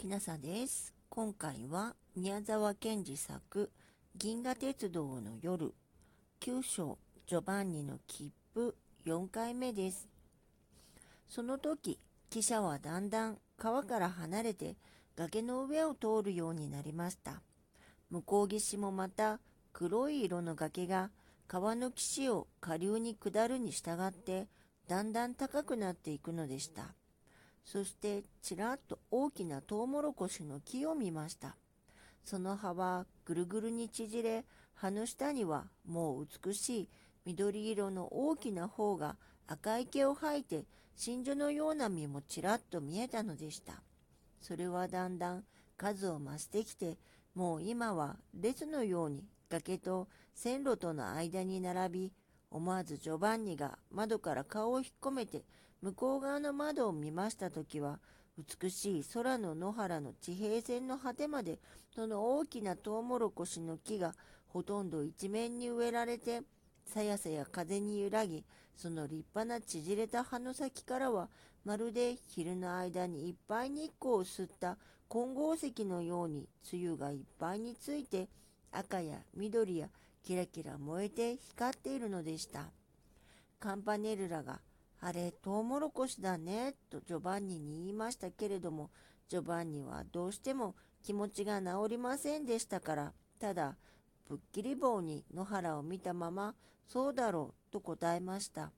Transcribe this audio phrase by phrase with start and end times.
[0.00, 0.94] きなさです。
[1.10, 3.70] 今回は宮沢賢治作
[4.16, 5.74] 銀河鉄道の夜
[6.40, 6.96] 9章
[7.26, 8.74] ジョバンニの切符
[9.04, 10.08] 4回目です。
[11.28, 11.98] その時、
[12.30, 14.78] 汽車はだんだん川から離れて
[15.16, 17.42] 崖の上を通るようになりました。
[18.08, 19.38] 向こう岸もまた
[19.74, 21.10] 黒い色の崖が
[21.46, 24.48] 川の岸を下流に下るに従って
[24.88, 26.94] だんだん高くなっていくのでした。
[27.64, 31.56] そしてちらっと大きなトウモロコシの木を見ました。
[32.24, 36.88] その葉はぐるぐるに縮れ、葉の下にはもう美しい
[37.24, 40.64] 緑色の大きな方が赤い毛を吐いて
[40.96, 43.82] 真珠のような実もちらっと見えたのでした。
[44.40, 45.44] それはだんだん
[45.76, 46.98] 数を増してきて、
[47.34, 52.12] もう今は列のように崖と線路との間に並び、
[52.50, 55.42] 思わずジョバンニが窓から顔を引っ込めて
[55.82, 57.98] 向こう側の窓を見ましたときは、
[58.38, 61.58] 美しい空の野原の地平線の果てまで、
[61.94, 64.14] その大きなトウモロコシの木が
[64.48, 66.42] ほとんど一面に植えられて、
[66.84, 68.44] さやさや風に揺らぎ、
[68.76, 71.28] その立派な縮れた葉の先からは、
[71.64, 74.78] まるで昼の間にいっぱい日光を吸った
[75.08, 78.28] 金剛石のように、梅雨がいっぱいについて、
[78.72, 79.88] 赤や緑や
[80.22, 82.66] キラキラ燃えて光っているのでした。
[83.58, 84.60] カンパネルラが、
[85.02, 88.90] あれ、トウモロコシだね、とジョバンニに言いましたけれども、
[89.28, 93.76] ジョバンニはどうしても気持ちが治りませんでしたから、ただ、
[94.28, 96.54] ぶっきり棒に野原を見たまま、
[96.86, 98.72] そうだろう、と答えました。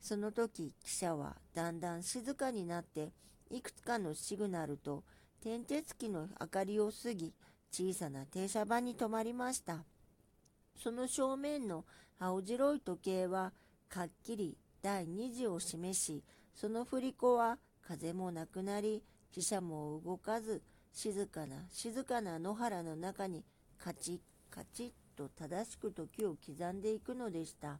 [0.00, 3.12] その時、汽車はだんだん静かになって、
[3.48, 5.04] いくつかのシグナルと、
[5.40, 7.32] 点鉄機の明かりを過ぎ、
[7.70, 9.84] 小さな停車場に止まりました。
[10.82, 11.84] その正面の
[12.18, 13.52] 青白い時計は、
[13.88, 16.22] かっきり第2次を示し、
[16.54, 19.02] その振り子は風もなくなり、
[19.34, 23.44] 汽車も動かず、静かな静かな野原の中に
[23.78, 24.20] カチッ
[24.50, 27.78] カチッと正しく時を刻んでいくのでした。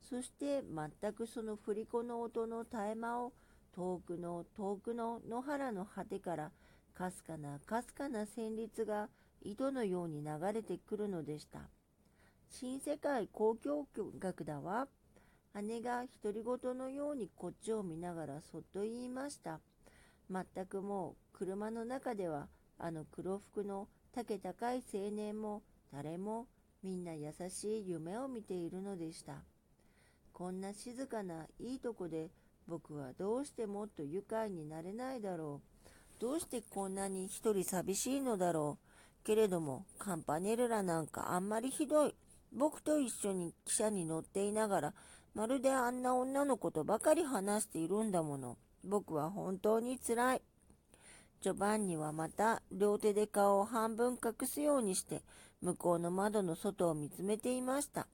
[0.00, 3.32] そして全くその振り子の音の絶え間を
[3.74, 6.50] 遠くの遠くの野原の果てから
[6.94, 9.08] かすかなかすかな旋律が
[9.42, 11.60] 糸のように流れてくるのでした。
[12.50, 13.86] 新世界交響
[14.20, 14.88] 楽だわ。
[15.60, 19.60] 姉が独り言のようにこっちを見ながらそっと言いました。
[20.30, 22.48] 全くもう車の中では
[22.78, 26.46] あの黒服の丈高い青年も誰も
[26.82, 29.42] みんな優しい夢を見ているのでした。
[30.32, 32.30] こんな静かないいとこで
[32.66, 35.60] 僕はどうしてもっと愉快になれないだろ
[36.18, 36.20] う。
[36.20, 39.24] どうしてこんなに一人寂しいのだろう。
[39.24, 42.14] けれどもカンパネルラなんかあんまりひどい。
[42.54, 44.94] 僕と一緒に汽車に乗っていながら
[45.34, 48.58] まるであんな女の子とばかり話しているんだもの。
[48.84, 50.42] 僕は本当につらい。
[51.40, 55.22] ジョバンニはまた両手で顔を半分隠すようにして
[55.60, 58.06] 向こうの窓の外を見つめていました。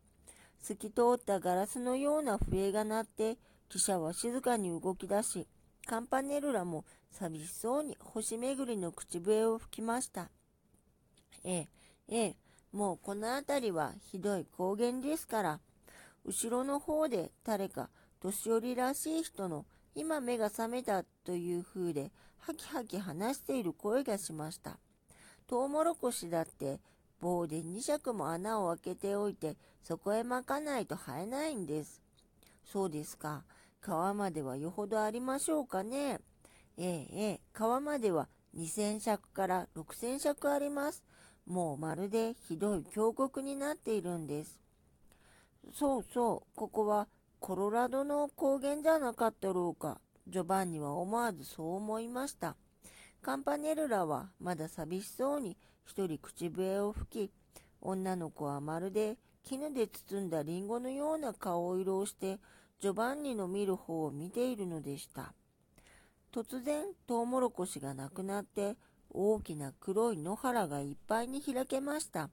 [0.63, 3.37] 透き通ったガラスのような笛が鳴って
[3.71, 5.47] 汽車は静かに動き出し
[5.87, 10.31] カンパネルラも寂しそうに星巡りの口笛を吹きました。
[11.45, 11.69] ええ、
[12.09, 12.37] ええ、
[12.73, 15.61] もうこの辺りはひどい高原ですから。
[16.29, 17.89] 後ろの方で誰か
[18.21, 24.79] 年寄りらしい人の今目が覚めたという風でハキハキ話している声がしました。
[25.47, 26.81] トウモロコシだって
[27.19, 32.03] 棒で2尺も穴を開けておいてそこへ巻かないと生えないんです。
[32.63, 33.45] そうですか。
[33.81, 36.21] 川まではよほどありましょうかね。
[36.77, 41.03] ええ、ええ、川までは2000尺から6000尺あります。
[41.47, 44.68] もうまるでひどい峡谷になっているんです。
[45.73, 47.09] そうそう、ここは
[47.41, 50.01] コロラドの高原じゃなかったろうか。
[50.27, 52.57] ジョバンニは思わずそう思いました。
[53.23, 57.33] カンパネルラはまだ寂しそうに一人口笛を吹き、
[57.81, 62.39] 女の子はまるで絹で包んだリンゴのような顔色をして、
[62.81, 65.33] ジョバンニの見る方を見ているのでした。
[66.33, 68.77] 突然、トウモロコシがなくなって、
[69.11, 72.29] 大きな黒い野原がいっぱいに開けました。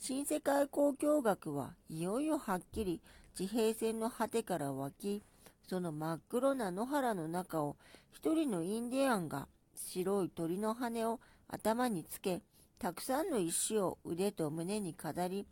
[0.00, 3.00] 新世界交響楽はいよいよはっきり
[3.34, 5.24] 地平線の果てから湧き、
[5.68, 7.76] その真っ黒な野原の中を
[8.12, 11.18] 一人のインディアンが白い鳥の羽を
[11.48, 12.42] 頭につけ、
[12.78, 15.46] たくさんの石を腕と胸に飾り、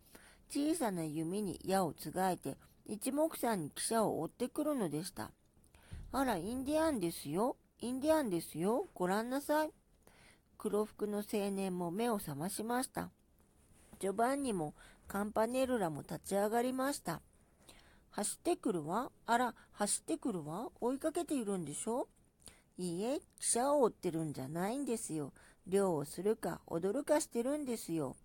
[0.48, 2.56] 小さな弓に矢をつがえて
[2.86, 5.32] 一目散に汽車を追ってくるのでした。
[6.12, 7.56] あら、インディアンですよ。
[7.80, 8.86] インディアンですよ。
[8.94, 9.70] ご覧なさい。
[10.56, 13.10] 黒服の青年も目を覚ましました。
[13.98, 14.74] ジョバンニも
[15.08, 17.20] カンパネルラも立ち上がりました。
[18.10, 19.10] 走ってくるわ。
[19.26, 20.68] あら、走ってくるわ。
[20.80, 22.08] 追いかけているんでしょ？
[22.78, 25.32] いいえ、記者を追ってるんじゃないんですよ。
[25.66, 28.16] 漁をするか踊るかしてるんですよ。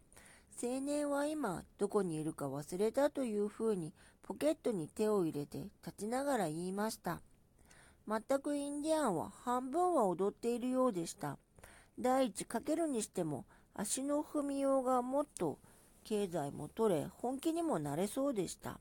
[0.61, 7.21] 青年は今どこにいるか忘れたというふうにポケットに手を入れて立ちながら言いました。
[8.07, 11.37] 全くインディアンは半分は踊っているようでした。
[11.99, 15.57] 第一かけるにしても足の踏みようがもっと
[16.03, 18.79] 経済も取れ本気にもなれそうでした。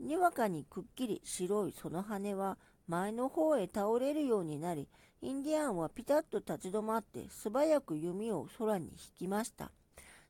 [0.00, 2.58] にわかにくっきり白いその羽は
[2.88, 4.88] 前の方へ倒れるようになり、
[5.20, 9.70] インディアンはピタッと立ち止まって素早く弓を空に引きました。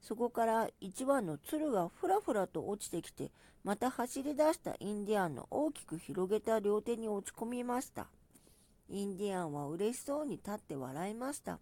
[0.00, 3.30] そこから一羽の鶴がふらふらと落ちてきて、
[3.64, 8.08] また走り出したインディアンの大きく広げた両手に落ち込みました。
[8.90, 11.58] インディアンは嬉しそうに立って笑いました。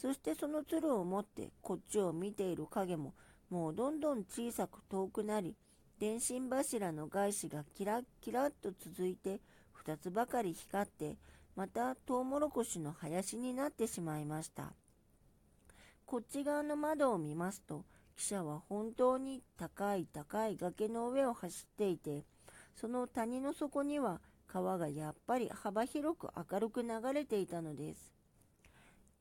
[0.00, 3.12] そしてその鶴を持ってこっちを見ている影も
[3.50, 5.56] もうどんどん小さく遠くなり、
[5.98, 9.40] 電信柱の外紙がキラッキラッと続いて
[9.84, 11.16] 2つばかり光って、
[11.56, 14.72] またトウモロコシの林になってしまいました。
[16.06, 17.84] こっち側の窓を見ますと、
[18.16, 22.24] 汽車は本当に高い高い崖の上を走っていて、
[22.74, 28.19] その谷の底には川がやっぱり幅広く明るく流れていたのです。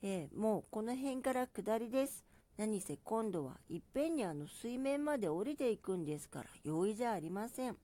[0.01, 2.23] ええ、もうこの辺から下りです。
[2.57, 7.75] 何せ今度はいっぺんにあの水面まで降りていくんですから容易じゃありません。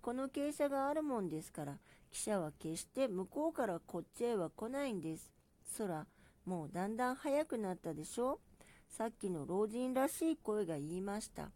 [0.00, 1.74] この傾斜があるもんですから、
[2.12, 5.32] 汽車は決して向こうからこっちへは来ないんです。
[5.78, 6.04] 空、
[6.44, 8.40] もうだんだん速くなったでしょ
[8.88, 11.52] さっきの老人らしい声が言いました。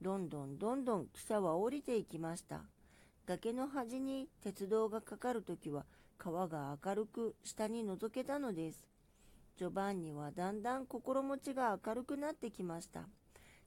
[0.00, 2.62] どんどんどんどん汽車は降りていきました。
[3.26, 5.84] 崖の端に鉄道がかかるときは
[6.16, 8.91] 川が明るく下に覗けたのです。
[9.56, 13.00] ジョバンニはだんだん心持ちが明るくなってきました。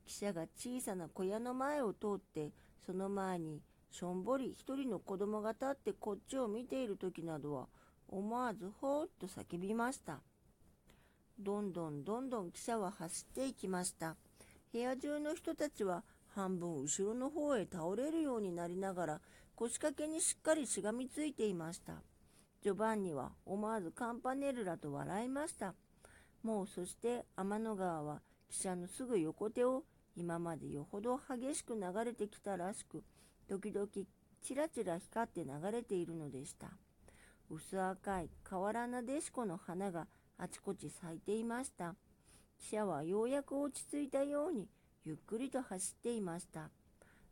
[0.08, 2.52] 汽車が小さな小屋の前を通って
[2.86, 3.62] その前に
[3.92, 7.68] しょんぼり一人の子供が立ってこっちを見ている時などは
[8.08, 10.20] 思わずほーっと叫びました。
[11.40, 14.16] どんどんどんどん汽車は走っていきました。
[14.72, 19.22] 部屋中の人たちは半分後ろの方へ倒れるようになりながら
[19.56, 21.94] 腰掛けにしっかりしがみついていました。
[22.66, 25.76] ジョバンニは思わずカンパネルラと笑いました。
[26.42, 29.84] もうそして天の川は汽車のすぐ横手を
[30.18, 33.04] 今までよほど激しく流れてきたらしく、
[33.48, 33.88] 時々
[34.42, 36.72] ちらちら光って流れているのでした。
[37.52, 40.08] 薄赤い河原なでしこの花が
[40.40, 41.94] あちこち咲いていました。
[42.60, 44.68] 汽車はようやく落ち着いたように
[45.04, 46.72] ゆっくりと走っていました。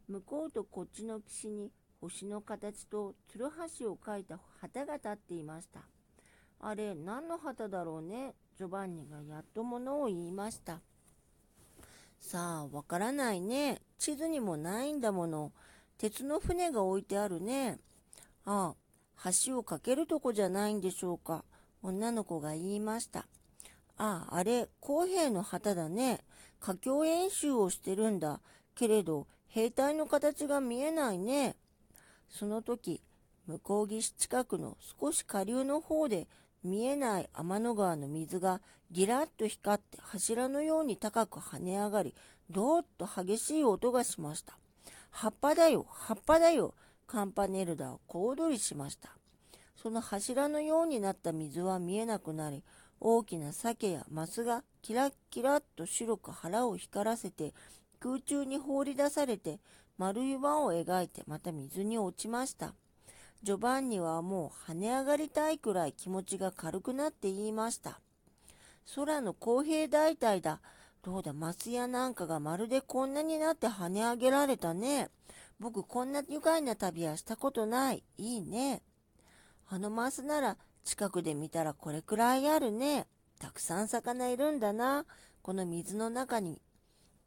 [0.07, 1.71] 向こうとこっちの岸に
[2.03, 5.79] 星の形とつるはしを描いた旗が立っていました。
[6.59, 8.35] あれ、何の旗だろうね？
[8.57, 10.81] ジョバンニがやっと物を言いました。
[12.19, 13.79] さあ、わからないね。
[13.99, 15.53] 地図にもないんだもの。
[15.97, 17.79] 鉄の船が置いてあるね。
[18.43, 18.75] あ
[19.23, 21.45] あ、橋を架けるとこじゃないんでしょうか。
[21.81, 23.27] 女の子が言いました。
[23.95, 26.19] ああ、あれ、公平の旗だね。
[26.59, 28.41] 佳境演習をしてるんだ。
[28.75, 31.55] けれど、兵隊の形が見えないね。
[32.29, 33.01] その時、
[33.47, 36.27] 向こう岸近くの少し下流の方で
[36.63, 38.61] 見えない天の川の水が
[38.91, 42.13] ギラッと光って柱のように高く跳ね上がり、
[42.49, 44.57] どーっと激しい音がしました。
[45.11, 46.73] 葉っぱだよ、葉っぱだよ。
[47.05, 49.15] カンパネルダは小躍りしました。
[49.75, 52.63] その柱のようになった水は見えなくなり、
[52.99, 57.53] 大きな鮭やマスがキラッキラッと白く腹を光らせて
[58.03, 59.61] 空中に放り出されて
[59.97, 62.73] 丸い輪を描いてまた水に落ちました。
[63.43, 68.01] ジョバンニはもう跳ね上がりたいくらい気持ちが軽くなって言いました。
[68.93, 70.59] 空の公平大隊だ。
[71.01, 75.09] どうだ、マスやなんかがまるでこんなになって跳ね上げられたね。
[75.59, 78.03] 僕こんな愉快な旅はしたことない。
[78.17, 78.81] いいね。
[79.69, 83.07] あのマスなら近くで見たらこれくらいあるね。
[83.39, 85.05] たくさん魚いるんだな。
[85.41, 86.61] この水の中に。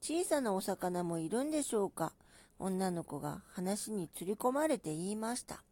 [0.08, 2.12] 小さなお魚もいるんでしょうか？
[2.60, 5.64] 女の子が話に釣り込まれて言いました。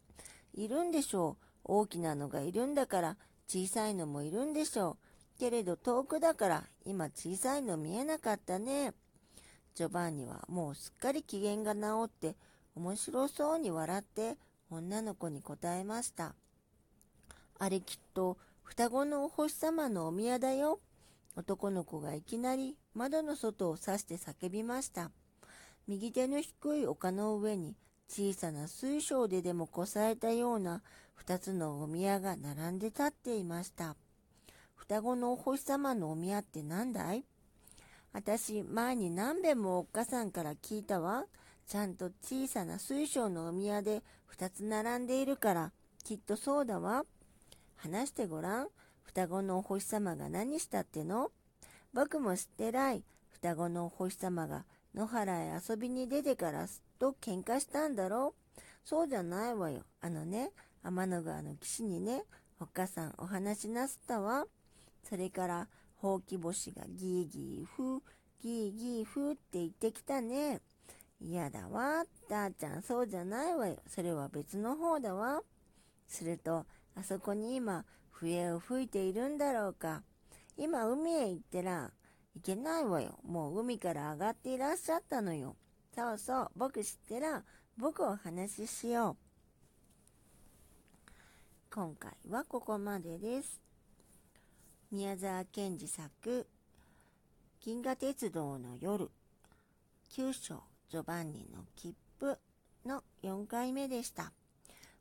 [0.55, 1.47] いるんでしょう。
[1.63, 4.97] 大きなのがいるんだから小さいのもいるんでしょ
[5.37, 5.39] う。
[5.39, 8.93] けれど遠くだから今小さいの見えなかったね。
[9.77, 12.35] ジョバンニはもうすっかり機嫌が治って
[12.75, 14.37] 面白そうに笑って
[14.69, 16.35] 女の子に答えました。
[17.61, 20.81] あれきっと双子のお星様のお宮だよ。
[21.37, 25.11] 男の子がいきなり窓の外を指して叫びました。
[25.87, 27.77] 右手の低い丘の上に
[28.09, 30.83] 小さな水晶ででもこさえたような
[31.15, 33.97] 二つのお宮が並んで立っていました。
[34.75, 37.25] 双子のお星様のお宮って何だい？
[38.13, 41.25] 私、前に何べんもおっかさんから聞いたわ。
[41.67, 45.73] ちゃんと小さな水晶のお宮で二つ並んでいるから、
[46.05, 47.05] きっとそうだわ。
[47.77, 48.69] 話してごらん。
[49.15, 51.31] 双子のお星様が何したっての？
[51.93, 53.05] 僕も知ってらい。
[53.31, 58.35] 双子のお星様が野原へ遊びに出てからすっと喧嘩したんだろ？
[58.57, 59.83] うそうじゃないわよ。
[60.01, 60.51] あのね、
[60.83, 62.25] 天の川の岸にね、
[62.59, 64.47] おっかさんお話しなすったわ。
[65.09, 68.01] それから、ほうき星がギーギーふー、
[68.43, 70.61] ギーギーふーって言ってきたね。
[71.21, 72.03] 嫌だわ。
[72.29, 73.77] たーちゃん、そうじゃないわよ。
[73.87, 75.41] それは別の方だわ。
[76.09, 76.67] すると、
[76.97, 77.85] あそこに今、
[78.21, 80.03] 笛を吹いているんだろうか。
[80.57, 81.91] 今、海へ行ってら、
[82.37, 83.19] いけないわよ。
[83.25, 85.57] もう海から上がっていらっしゃったのよ。
[85.95, 87.45] そうそう、僕知ってら、
[87.77, 89.25] 僕お話ししよう。
[91.73, 93.61] 今回はここまでです。
[94.91, 96.47] 宮沢賢治作、
[97.61, 99.11] 銀河鉄道の夜、
[100.11, 102.39] 九章ジョバンニの切符
[102.87, 104.33] の4回目でした。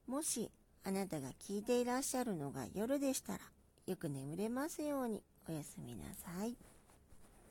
[0.07, 0.51] もし
[0.85, 3.39] あなたが聞いていらっしゃるのが夜でしたら、
[3.87, 6.72] よく眠れますようにおやすみなさい。